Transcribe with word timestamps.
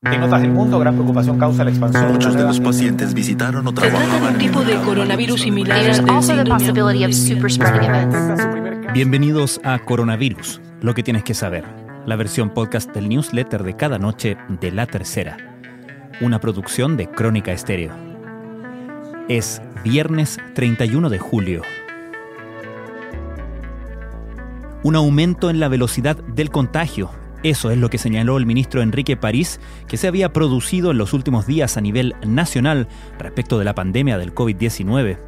En 0.00 0.22
otras 0.22 0.42
del 0.42 0.52
mundo, 0.52 0.78
gran 0.78 0.94
preocupación 0.94 1.40
causa 1.40 1.64
la 1.64 1.70
expansión. 1.70 2.12
Muchos 2.12 2.36
de 2.36 2.44
los 2.44 2.60
pacientes 2.60 3.14
visitaron 3.14 3.66
o 3.66 3.74
trabajaban 3.74 4.34
un 4.34 4.38
tipo 4.38 4.62
de 4.62 4.76
coronavirus 4.76 5.40
similar 5.40 5.80
Bienvenidos 8.94 9.60
a 9.64 9.80
Coronavirus, 9.80 10.60
lo 10.82 10.94
que 10.94 11.02
tienes 11.02 11.24
que 11.24 11.34
saber, 11.34 11.64
la 12.06 12.14
versión 12.14 12.50
podcast 12.50 12.94
del 12.94 13.08
newsletter 13.08 13.64
de 13.64 13.74
cada 13.74 13.98
noche 13.98 14.36
de 14.60 14.70
La 14.70 14.86
Tercera, 14.86 15.36
una 16.20 16.38
producción 16.38 16.96
de 16.96 17.10
Crónica 17.10 17.50
Estéreo. 17.50 17.92
Es 19.28 19.60
viernes 19.82 20.38
31 20.54 21.10
de 21.10 21.18
julio. 21.18 21.62
Un 24.84 24.94
aumento 24.94 25.50
en 25.50 25.58
la 25.58 25.66
velocidad 25.66 26.16
del 26.16 26.50
contagio 26.50 27.10
eso 27.42 27.70
es 27.70 27.78
lo 27.78 27.88
que 27.90 27.98
señaló 27.98 28.36
el 28.36 28.46
ministro 28.46 28.82
Enrique 28.82 29.16
París, 29.16 29.60
que 29.86 29.96
se 29.96 30.08
había 30.08 30.32
producido 30.32 30.90
en 30.90 30.98
los 30.98 31.12
últimos 31.12 31.46
días 31.46 31.76
a 31.76 31.80
nivel 31.80 32.14
nacional 32.26 32.88
respecto 33.18 33.58
de 33.58 33.64
la 33.64 33.74
pandemia 33.74 34.18
del 34.18 34.34
COVID-19. 34.34 35.18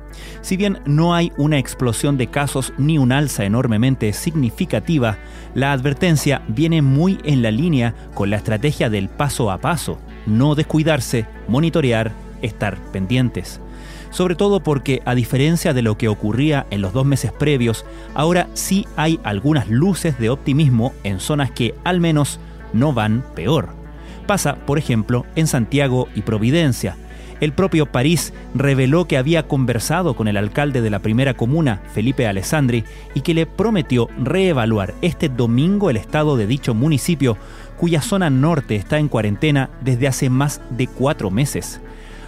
Si 0.40 0.56
bien 0.56 0.80
no 0.86 1.14
hay 1.14 1.32
una 1.36 1.58
explosión 1.58 2.18
de 2.18 2.26
casos 2.26 2.72
ni 2.78 2.98
un 2.98 3.12
alza 3.12 3.44
enormemente 3.44 4.12
significativa, 4.12 5.18
la 5.54 5.72
advertencia 5.72 6.42
viene 6.48 6.82
muy 6.82 7.18
en 7.24 7.42
la 7.42 7.50
línea 7.50 7.94
con 8.14 8.30
la 8.30 8.36
estrategia 8.36 8.90
del 8.90 9.08
paso 9.08 9.50
a 9.50 9.58
paso, 9.58 9.98
no 10.26 10.54
descuidarse, 10.54 11.26
monitorear, 11.48 12.12
estar 12.42 12.76
pendientes 12.92 13.60
sobre 14.10 14.34
todo 14.34 14.60
porque, 14.60 15.02
a 15.04 15.14
diferencia 15.14 15.72
de 15.72 15.82
lo 15.82 15.96
que 15.96 16.08
ocurría 16.08 16.66
en 16.70 16.82
los 16.82 16.92
dos 16.92 17.06
meses 17.06 17.32
previos, 17.32 17.84
ahora 18.14 18.48
sí 18.54 18.86
hay 18.96 19.20
algunas 19.24 19.68
luces 19.68 20.18
de 20.18 20.30
optimismo 20.30 20.92
en 21.04 21.20
zonas 21.20 21.50
que 21.50 21.74
al 21.84 22.00
menos 22.00 22.40
no 22.72 22.92
van 22.92 23.24
peor. 23.34 23.70
Pasa, 24.26 24.56
por 24.66 24.78
ejemplo, 24.78 25.26
en 25.36 25.46
Santiago 25.46 26.08
y 26.14 26.22
Providencia. 26.22 26.96
El 27.40 27.52
propio 27.54 27.86
París 27.86 28.34
reveló 28.54 29.06
que 29.06 29.16
había 29.16 29.48
conversado 29.48 30.14
con 30.14 30.28
el 30.28 30.36
alcalde 30.36 30.82
de 30.82 30.90
la 30.90 30.98
primera 30.98 31.34
comuna, 31.34 31.80
Felipe 31.94 32.26
Alessandri, 32.26 32.84
y 33.14 33.22
que 33.22 33.32
le 33.32 33.46
prometió 33.46 34.08
reevaluar 34.22 34.94
este 35.00 35.30
domingo 35.30 35.88
el 35.88 35.96
estado 35.96 36.36
de 36.36 36.46
dicho 36.46 36.74
municipio, 36.74 37.38
cuya 37.78 38.02
zona 38.02 38.28
norte 38.28 38.76
está 38.76 38.98
en 38.98 39.08
cuarentena 39.08 39.70
desde 39.80 40.06
hace 40.06 40.28
más 40.28 40.60
de 40.68 40.86
cuatro 40.86 41.30
meses. 41.30 41.80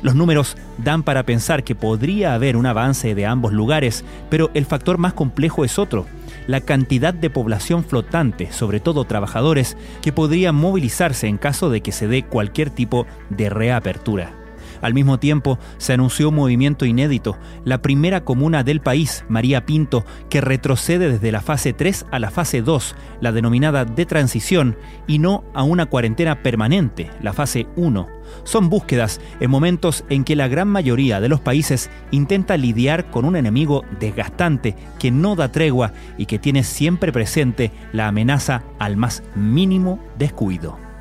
Los 0.03 0.17
números 0.17 0.57
dan 0.79 1.05
para 1.05 1.23
pensar 1.23 1.63
que 1.63 1.77
podría 1.77 2.35
haber 2.35 2.57
un 2.57 2.67
avance 2.67 3.15
de 3.15 3.25
ambos 3.25 3.53
lugares, 3.53 4.05
pero 4.31 4.51
el 4.53 4.67
factor 4.67 4.99
más 4.99 5.13
complejo 5.13 5.65
es 5.65 5.79
otro, 5.79 6.07
la 6.49 6.61
cantidad 6.61 7.15
de 7.15 7.31
población 7.31 7.85
flotante, 7.85 8.51
sobre 8.51 8.81
todo 8.81 9.05
trabajadores, 9.05 9.77
que 10.03 10.13
podría 10.13 10.53
movilizarse 10.53 11.29
en 11.29 11.39
caso 11.39 11.71
de 11.71 11.83
que 11.83 11.93
se 11.93 12.09
dé 12.09 12.25
cualquier 12.25 12.71
tipo 12.71 13.07
de 13.31 13.49
reapertura. 13.49 14.42
Al 14.83 14.95
mismo 14.95 15.19
tiempo, 15.19 15.59
se 15.79 15.93
anunció 15.93 16.29
un 16.29 16.35
movimiento 16.35 16.85
inédito, 16.85 17.39
la 17.65 17.81
primera 17.81 18.25
comuna 18.25 18.65
del 18.65 18.81
país, 18.81 19.25
María 19.29 19.65
Pinto, 19.65 20.05
que 20.29 20.41
retrocede 20.41 21.09
desde 21.09 21.33
la 21.33 21.41
fase 21.41 21.73
3 21.73 22.07
a 22.11 22.19
la 22.19 22.31
fase 22.31 22.63
2, 22.63 22.97
la 23.21 23.33
denominada 23.33 23.85
de 23.85 24.05
transición, 24.07 24.77
y 25.07 25.21
no 25.21 25.45
a 25.55 25.63
una 25.63 25.87
cuarentena 25.87 26.43
permanente, 26.43 27.11
la 27.23 27.33
fase 27.33 27.69
1. 27.77 28.09
Son 28.45 28.69
búsquedas 28.69 29.21
en 29.41 29.51
momentos 29.51 30.05
en 30.09 30.25
que 30.25 30.37
la 30.37 30.49
gran 30.49 30.69
mayoría 30.69 31.21
de 31.21 31.29
los 31.29 31.41
países 31.41 31.91
intenta 32.11 32.57
lidiar 32.57 33.11
con 33.11 33.25
un 33.25 33.37
enemigo 33.37 33.85
desgastante 34.01 34.75
que 34.99 35.11
no 35.11 35.37
da 35.37 35.53
tregua 35.53 35.93
y 36.19 36.27
que 36.27 36.39
tiene 36.39 36.65
siempre 36.65 37.13
presente 37.13 37.71
la 37.93 38.09
amenaza 38.09 38.65
al 38.79 38.97
más 38.97 39.23
mínimo 39.37 40.01
descuido. 40.19 40.92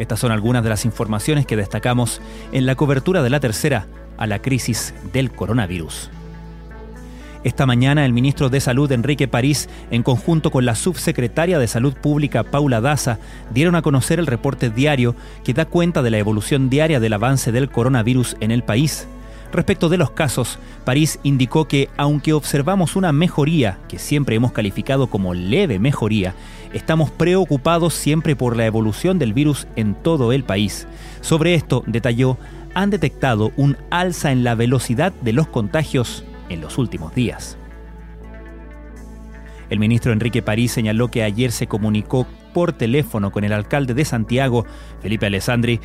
Estas 0.00 0.18
son 0.18 0.32
algunas 0.32 0.62
de 0.64 0.70
las 0.70 0.86
informaciones 0.86 1.44
que 1.44 1.58
destacamos 1.58 2.22
en 2.52 2.64
la 2.64 2.74
cobertura 2.74 3.22
de 3.22 3.28
la 3.28 3.38
tercera 3.38 3.86
a 4.16 4.26
la 4.26 4.40
crisis 4.40 4.94
del 5.12 5.30
coronavirus. 5.30 6.10
Esta 7.44 7.66
mañana 7.66 8.06
el 8.06 8.14
ministro 8.14 8.48
de 8.48 8.60
Salud 8.60 8.90
Enrique 8.92 9.28
París, 9.28 9.68
en 9.90 10.02
conjunto 10.02 10.50
con 10.50 10.64
la 10.64 10.74
subsecretaria 10.74 11.58
de 11.58 11.68
Salud 11.68 11.92
Pública 11.92 12.44
Paula 12.44 12.80
Daza, 12.80 13.18
dieron 13.52 13.74
a 13.74 13.82
conocer 13.82 14.18
el 14.18 14.26
reporte 14.26 14.70
diario 14.70 15.14
que 15.44 15.52
da 15.52 15.66
cuenta 15.66 16.00
de 16.00 16.10
la 16.10 16.18
evolución 16.18 16.70
diaria 16.70 16.98
del 16.98 17.12
avance 17.12 17.52
del 17.52 17.68
coronavirus 17.68 18.38
en 18.40 18.52
el 18.52 18.62
país. 18.62 19.06
Respecto 19.52 19.88
de 19.88 19.98
los 19.98 20.12
casos, 20.12 20.58
París 20.84 21.18
indicó 21.24 21.66
que 21.66 21.88
aunque 21.96 22.32
observamos 22.32 22.94
una 22.94 23.10
mejoría, 23.10 23.78
que 23.88 23.98
siempre 23.98 24.36
hemos 24.36 24.52
calificado 24.52 25.08
como 25.08 25.34
leve 25.34 25.80
mejoría, 25.80 26.34
estamos 26.72 27.10
preocupados 27.10 27.94
siempre 27.94 28.36
por 28.36 28.56
la 28.56 28.66
evolución 28.66 29.18
del 29.18 29.32
virus 29.32 29.66
en 29.74 29.94
todo 29.94 30.32
el 30.32 30.44
país. 30.44 30.86
Sobre 31.20 31.54
esto, 31.54 31.82
detalló, 31.86 32.38
han 32.74 32.90
detectado 32.90 33.50
un 33.56 33.76
alza 33.90 34.30
en 34.30 34.44
la 34.44 34.54
velocidad 34.54 35.12
de 35.20 35.32
los 35.32 35.48
contagios 35.48 36.24
en 36.48 36.60
los 36.60 36.78
últimos 36.78 37.12
días. 37.14 37.56
El 39.68 39.78
ministro 39.78 40.12
Enrique 40.12 40.42
París 40.42 40.72
señaló 40.72 41.08
que 41.08 41.22
ayer 41.22 41.52
se 41.52 41.66
comunicó 41.66 42.26
por 42.52 42.72
teléfono 42.72 43.30
con 43.30 43.44
el 43.44 43.52
alcalde 43.52 43.94
de 43.94 44.04
Santiago, 44.04 44.66
Felipe 45.00 45.26
Alessandri, 45.26 45.80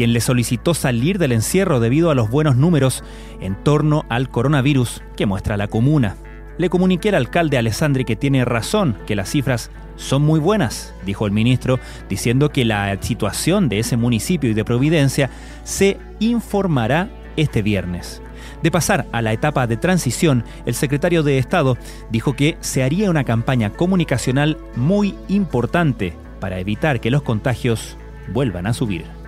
quien 0.00 0.14
le 0.14 0.22
solicitó 0.22 0.72
salir 0.72 1.18
del 1.18 1.32
encierro 1.32 1.78
debido 1.78 2.10
a 2.10 2.14
los 2.14 2.30
buenos 2.30 2.56
números 2.56 3.04
en 3.38 3.54
torno 3.54 4.06
al 4.08 4.30
coronavirus 4.30 5.02
que 5.14 5.26
muestra 5.26 5.58
la 5.58 5.68
comuna. 5.68 6.16
Le 6.56 6.70
comuniqué 6.70 7.10
al 7.10 7.16
alcalde 7.16 7.58
Alessandri 7.58 8.06
que 8.06 8.16
tiene 8.16 8.46
razón, 8.46 8.96
que 9.06 9.14
las 9.14 9.28
cifras 9.28 9.70
son 9.96 10.22
muy 10.22 10.40
buenas, 10.40 10.94
dijo 11.04 11.26
el 11.26 11.32
ministro, 11.32 11.78
diciendo 12.08 12.48
que 12.48 12.64
la 12.64 12.96
situación 13.02 13.68
de 13.68 13.80
ese 13.80 13.98
municipio 13.98 14.48
y 14.48 14.54
de 14.54 14.64
Providencia 14.64 15.28
se 15.64 15.98
informará 16.18 17.10
este 17.36 17.60
viernes. 17.60 18.22
De 18.62 18.70
pasar 18.70 19.04
a 19.12 19.20
la 19.20 19.34
etapa 19.34 19.66
de 19.66 19.76
transición, 19.76 20.44
el 20.64 20.74
secretario 20.74 21.22
de 21.22 21.36
Estado 21.36 21.76
dijo 22.10 22.32
que 22.32 22.56
se 22.60 22.82
haría 22.82 23.10
una 23.10 23.24
campaña 23.24 23.68
comunicacional 23.68 24.56
muy 24.76 25.14
importante 25.28 26.14
para 26.40 26.58
evitar 26.58 27.02
que 27.02 27.10
los 27.10 27.20
contagios 27.20 27.98
vuelvan 28.32 28.66
a 28.66 28.72
subir. 28.72 29.19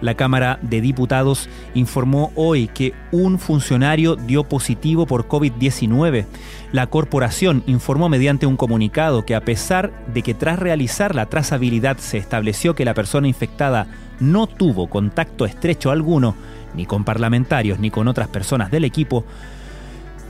La 0.00 0.14
Cámara 0.14 0.58
de 0.62 0.80
Diputados 0.80 1.48
informó 1.74 2.32
hoy 2.36 2.68
que 2.68 2.94
un 3.10 3.38
funcionario 3.38 4.16
dio 4.16 4.44
positivo 4.44 5.06
por 5.06 5.26
COVID-19. 5.26 6.26
La 6.72 6.86
corporación 6.86 7.62
informó 7.66 8.08
mediante 8.08 8.46
un 8.46 8.56
comunicado 8.56 9.24
que 9.24 9.34
a 9.34 9.40
pesar 9.40 9.92
de 10.12 10.22
que 10.22 10.34
tras 10.34 10.58
realizar 10.58 11.14
la 11.14 11.26
trazabilidad 11.26 11.98
se 11.98 12.18
estableció 12.18 12.74
que 12.74 12.84
la 12.84 12.94
persona 12.94 13.28
infectada 13.28 13.88
no 14.20 14.46
tuvo 14.46 14.88
contacto 14.88 15.44
estrecho 15.44 15.90
alguno, 15.90 16.36
ni 16.74 16.86
con 16.86 17.04
parlamentarios 17.04 17.78
ni 17.78 17.90
con 17.90 18.08
otras 18.08 18.28
personas 18.28 18.70
del 18.70 18.84
equipo, 18.84 19.24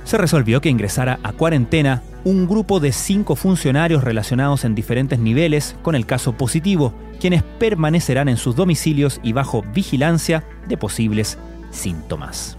se 0.04 0.16
resolvió 0.16 0.62
que 0.62 0.70
ingresara 0.70 1.18
a 1.22 1.32
cuarentena 1.32 2.02
un 2.24 2.46
grupo 2.46 2.80
de 2.80 2.92
cinco 2.92 3.36
funcionarios 3.36 4.04
relacionados 4.04 4.64
en 4.64 4.74
diferentes 4.74 5.18
niveles 5.18 5.76
con 5.82 5.94
el 5.94 6.06
caso 6.06 6.32
positivo, 6.32 6.92
quienes 7.20 7.42
permanecerán 7.42 8.28
en 8.28 8.36
sus 8.36 8.56
domicilios 8.56 9.20
y 9.22 9.32
bajo 9.32 9.62
vigilancia 9.74 10.44
de 10.66 10.76
posibles 10.76 11.38
síntomas. 11.70 12.58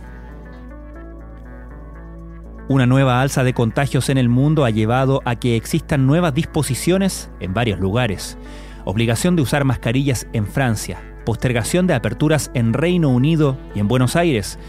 Una 2.68 2.86
nueva 2.86 3.22
alza 3.22 3.44
de 3.44 3.54
contagios 3.54 4.10
en 4.10 4.20
el 4.20 4.30
mundo 4.30 4.64
ha 4.64 4.70
llevado 4.70 5.22
a 5.26 5.36
que 5.36 5.56
existan 5.56 6.06
nuevas 6.06 6.36
disposiciones 6.36 7.32
en 7.40 7.54
varios 7.54 7.80
lugares. 7.80 8.38
Obligación 8.86 9.36
de 9.36 9.42
usar 9.42 9.66
mascarillas 9.66 10.28
en 10.34 10.46
Francia, 10.46 11.02
postergación 11.26 11.88
de 11.88 11.96
aperturas 11.96 12.52
en 12.54 12.74
Reino 12.74 13.10
Unido 13.10 13.58
y 13.74 13.80
en 13.80 13.88
Buenos 13.88 14.16
Aires, 14.16 14.60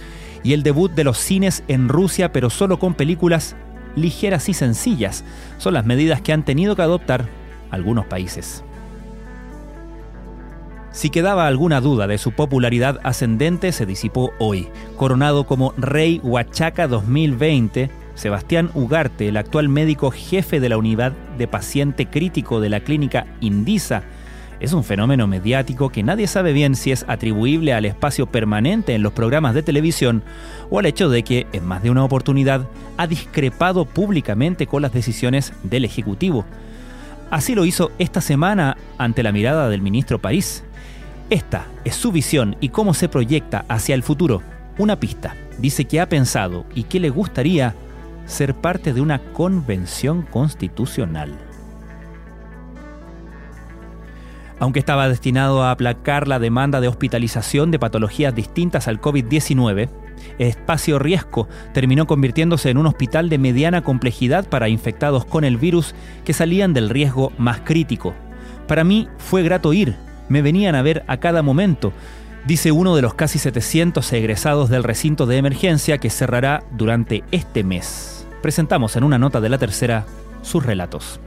y 0.42 0.54
el 0.54 0.62
debut 0.62 0.90
de 0.92 1.04
los 1.04 1.18
cines 1.18 1.62
en 1.68 1.90
Rusia, 1.90 2.32
pero 2.32 2.48
solo 2.48 2.78
con 2.78 2.94
películas 2.94 3.54
ligeras 3.96 4.48
y 4.48 4.54
sencillas. 4.54 5.24
Son 5.58 5.74
las 5.74 5.86
medidas 5.86 6.20
que 6.20 6.32
han 6.32 6.44
tenido 6.44 6.76
que 6.76 6.82
adoptar 6.82 7.26
algunos 7.70 8.06
países. 8.06 8.64
Si 10.92 11.08
quedaba 11.08 11.46
alguna 11.46 11.80
duda 11.80 12.08
de 12.08 12.18
su 12.18 12.32
popularidad 12.32 12.98
ascendente, 13.04 13.70
se 13.70 13.86
disipó 13.86 14.32
hoy. 14.40 14.68
Coronado 14.96 15.44
como 15.44 15.72
Rey 15.76 16.20
Huachaca 16.24 16.88
2020, 16.88 17.90
Sebastián 18.16 18.70
Ugarte, 18.74 19.28
el 19.28 19.36
actual 19.36 19.68
médico 19.68 20.10
jefe 20.10 20.58
de 20.58 20.68
la 20.68 20.76
unidad 20.76 21.12
de 21.38 21.46
paciente 21.46 22.06
crítico 22.06 22.60
de 22.60 22.70
la 22.70 22.80
clínica 22.80 23.26
Indisa, 23.40 24.02
es 24.60 24.74
un 24.74 24.84
fenómeno 24.84 25.26
mediático 25.26 25.88
que 25.88 26.02
nadie 26.02 26.26
sabe 26.26 26.52
bien 26.52 26.74
si 26.74 26.92
es 26.92 27.04
atribuible 27.08 27.72
al 27.72 27.86
espacio 27.86 28.26
permanente 28.26 28.94
en 28.94 29.02
los 29.02 29.12
programas 29.12 29.54
de 29.54 29.62
televisión 29.62 30.22
o 30.68 30.78
al 30.78 30.86
hecho 30.86 31.08
de 31.08 31.22
que, 31.24 31.46
en 31.52 31.64
más 31.64 31.82
de 31.82 31.90
una 31.90 32.04
oportunidad, 32.04 32.66
ha 32.98 33.06
discrepado 33.06 33.86
públicamente 33.86 34.66
con 34.66 34.82
las 34.82 34.92
decisiones 34.92 35.54
del 35.62 35.86
Ejecutivo. 35.86 36.44
Así 37.30 37.54
lo 37.54 37.64
hizo 37.64 37.90
esta 37.98 38.20
semana 38.20 38.76
ante 38.98 39.22
la 39.22 39.32
mirada 39.32 39.68
del 39.70 39.82
ministro 39.82 40.18
París. 40.18 40.62
Esta 41.30 41.66
es 41.84 41.94
su 41.94 42.12
visión 42.12 42.56
y 42.60 42.68
cómo 42.68 42.92
se 42.92 43.08
proyecta 43.08 43.64
hacia 43.68 43.94
el 43.94 44.02
futuro. 44.02 44.42
Una 44.78 45.00
pista. 45.00 45.36
Dice 45.58 45.84
que 45.84 46.00
ha 46.00 46.08
pensado 46.08 46.66
y 46.74 46.84
que 46.84 47.00
le 47.00 47.10
gustaría 47.10 47.74
ser 48.26 48.54
parte 48.54 48.92
de 48.92 49.00
una 49.00 49.20
convención 49.32 50.22
constitucional. 50.22 51.49
Aunque 54.60 54.78
estaba 54.78 55.08
destinado 55.08 55.62
a 55.62 55.70
aplacar 55.70 56.28
la 56.28 56.38
demanda 56.38 56.82
de 56.82 56.88
hospitalización 56.88 57.70
de 57.70 57.78
patologías 57.78 58.34
distintas 58.34 58.88
al 58.88 59.00
COVID-19, 59.00 59.88
Espacio 60.38 60.98
Riesgo 60.98 61.48
terminó 61.72 62.06
convirtiéndose 62.06 62.68
en 62.68 62.76
un 62.76 62.86
hospital 62.86 63.30
de 63.30 63.38
mediana 63.38 63.82
complejidad 63.82 64.46
para 64.46 64.68
infectados 64.68 65.24
con 65.24 65.44
el 65.44 65.56
virus 65.56 65.94
que 66.26 66.34
salían 66.34 66.74
del 66.74 66.90
riesgo 66.90 67.32
más 67.38 67.60
crítico. 67.60 68.14
Para 68.68 68.84
mí 68.84 69.08
fue 69.16 69.42
grato 69.42 69.72
ir, 69.72 69.96
me 70.28 70.42
venían 70.42 70.74
a 70.74 70.82
ver 70.82 71.04
a 71.06 71.16
cada 71.16 71.42
momento, 71.42 71.94
dice 72.46 72.70
uno 72.70 72.94
de 72.94 73.02
los 73.02 73.14
casi 73.14 73.38
700 73.38 74.12
egresados 74.12 74.68
del 74.68 74.84
recinto 74.84 75.24
de 75.24 75.38
emergencia 75.38 75.96
que 75.96 76.10
cerrará 76.10 76.64
durante 76.72 77.24
este 77.30 77.64
mes. 77.64 78.26
Presentamos 78.42 78.94
en 78.96 79.04
una 79.04 79.18
nota 79.18 79.40
de 79.40 79.48
la 79.48 79.56
tercera 79.56 80.04
sus 80.42 80.64
relatos. 80.66 81.18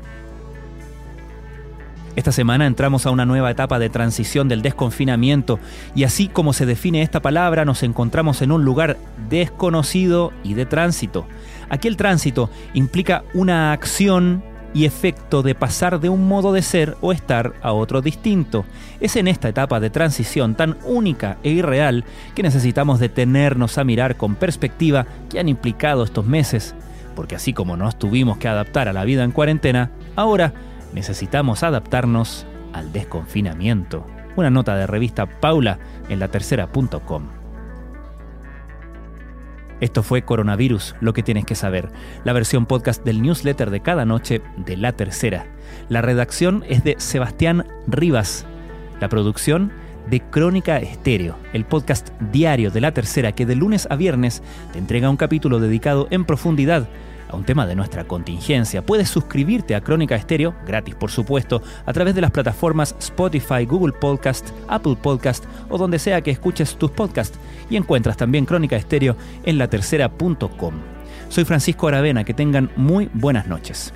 Esta 2.15 2.31
semana 2.31 2.67
entramos 2.67 3.07
a 3.07 3.11
una 3.11 3.25
nueva 3.25 3.49
etapa 3.49 3.79
de 3.79 3.89
transición 3.89 4.47
del 4.47 4.61
desconfinamiento 4.61 5.59
y 5.95 6.03
así 6.03 6.27
como 6.27 6.53
se 6.53 6.67
define 6.67 7.01
esta 7.01 7.21
palabra 7.21 7.65
nos 7.65 7.81
encontramos 7.81 8.43
en 8.43 8.51
un 8.51 8.63
lugar 8.63 8.97
desconocido 9.29 10.31
y 10.43 10.53
de 10.53 10.67
tránsito. 10.67 11.25
Aquel 11.69 11.97
tránsito 11.97 12.51
implica 12.75 13.23
una 13.33 13.71
acción 13.71 14.43
y 14.75 14.85
efecto 14.85 15.41
de 15.41 15.55
pasar 15.55 15.99
de 15.99 16.09
un 16.09 16.27
modo 16.27 16.53
de 16.53 16.61
ser 16.61 16.97
o 17.01 17.11
estar 17.11 17.53
a 17.63 17.73
otro 17.73 18.01
distinto. 18.01 18.63
Es 18.99 19.15
en 19.15 19.27
esta 19.27 19.49
etapa 19.49 19.79
de 19.79 19.89
transición 19.89 20.53
tan 20.53 20.77
única 20.85 21.37
e 21.41 21.49
irreal 21.49 22.05
que 22.35 22.43
necesitamos 22.43 22.99
detenernos 22.99 23.79
a 23.79 23.83
mirar 23.83 24.17
con 24.17 24.35
perspectiva 24.35 25.07
que 25.29 25.39
han 25.39 25.49
implicado 25.49 26.03
estos 26.03 26.25
meses, 26.25 26.75
porque 27.15 27.35
así 27.35 27.53
como 27.53 27.75
nos 27.75 27.97
tuvimos 27.97 28.37
que 28.37 28.47
adaptar 28.47 28.87
a 28.87 28.93
la 28.93 29.03
vida 29.03 29.23
en 29.23 29.31
cuarentena, 29.31 29.89
ahora 30.15 30.53
necesitamos 30.93 31.63
adaptarnos 31.63 32.45
al 32.73 32.91
desconfinamiento. 32.91 34.05
Una 34.35 34.49
nota 34.49 34.75
de 34.75 34.87
revista 34.87 35.25
Paula 35.25 35.79
en 36.09 36.19
la 36.19 36.29
tercera.com. 36.29 37.43
Esto 39.79 40.01
fue 40.01 40.21
Coronavirus, 40.21 40.95
lo 41.01 41.13
que 41.13 41.23
tienes 41.23 41.45
que 41.45 41.55
saber, 41.55 41.89
la 42.23 42.31
versión 42.31 42.65
podcast 42.65 43.03
del 43.03 43.21
newsletter 43.21 43.69
de 43.69 43.81
cada 43.81 44.05
noche 44.05 44.41
de 44.55 44.77
La 44.77 44.93
Tercera. 44.93 45.45
La 45.89 46.01
redacción 46.01 46.63
es 46.69 46.83
de 46.85 46.95
Sebastián 46.99 47.67
Rivas. 47.85 48.45
La 49.01 49.09
producción 49.09 49.73
de 50.09 50.21
Crónica 50.21 50.77
Estéreo, 50.77 51.35
el 51.53 51.65
podcast 51.65 52.09
diario 52.31 52.71
de 52.71 52.81
La 52.81 52.93
Tercera 52.93 53.31
que 53.31 53.45
de 53.45 53.55
lunes 53.55 53.87
a 53.89 53.95
viernes 53.95 54.41
te 54.71 54.79
entrega 54.79 55.09
un 55.09 55.17
capítulo 55.17 55.59
dedicado 55.59 56.07
en 56.11 56.25
profundidad 56.25 56.87
un 57.35 57.43
tema 57.43 57.65
de 57.65 57.75
nuestra 57.75 58.05
contingencia. 58.05 58.85
Puedes 58.85 59.09
suscribirte 59.09 59.75
a 59.75 59.81
Crónica 59.81 60.15
Estéreo, 60.15 60.55
gratis 60.65 60.95
por 60.95 61.11
supuesto, 61.11 61.61
a 61.85 61.93
través 61.93 62.15
de 62.15 62.21
las 62.21 62.31
plataformas 62.31 62.95
Spotify, 62.99 63.65
Google 63.65 63.93
Podcast, 63.93 64.49
Apple 64.67 64.97
Podcast 65.01 65.45
o 65.69 65.77
donde 65.77 65.99
sea 65.99 66.21
que 66.21 66.31
escuches 66.31 66.75
tus 66.75 66.91
podcasts. 66.91 67.37
Y 67.69 67.77
encuentras 67.77 68.17
también 68.17 68.45
Crónica 68.45 68.75
Estéreo 68.75 69.15
en 69.43 69.57
latercera.com. 69.57 70.73
Soy 71.29 71.45
Francisco 71.45 71.87
Aravena, 71.87 72.23
que 72.23 72.33
tengan 72.33 72.69
muy 72.75 73.09
buenas 73.13 73.47
noches. 73.47 73.93